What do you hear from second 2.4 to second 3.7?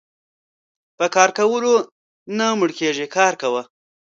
مړکيږي کار کوه.